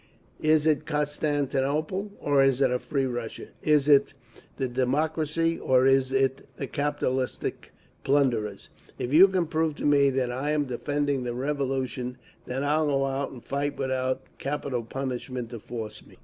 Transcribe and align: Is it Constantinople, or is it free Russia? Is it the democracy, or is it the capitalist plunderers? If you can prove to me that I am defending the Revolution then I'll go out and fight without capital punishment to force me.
Is 0.41 0.65
it 0.65 0.87
Constantinople, 0.87 2.11
or 2.19 2.41
is 2.43 2.59
it 2.59 2.75
free 2.81 3.05
Russia? 3.05 3.49
Is 3.61 3.87
it 3.87 4.15
the 4.57 4.67
democracy, 4.67 5.59
or 5.59 5.85
is 5.85 6.11
it 6.11 6.47
the 6.57 6.65
capitalist 6.65 7.45
plunderers? 8.03 8.69
If 8.97 9.13
you 9.13 9.27
can 9.27 9.45
prove 9.45 9.75
to 9.75 9.85
me 9.85 10.09
that 10.09 10.31
I 10.31 10.53
am 10.53 10.65
defending 10.65 11.21
the 11.23 11.35
Revolution 11.35 12.17
then 12.47 12.63
I'll 12.63 12.87
go 12.87 13.05
out 13.05 13.29
and 13.29 13.45
fight 13.45 13.77
without 13.77 14.23
capital 14.39 14.81
punishment 14.81 15.51
to 15.51 15.59
force 15.59 16.03
me. 16.03 16.17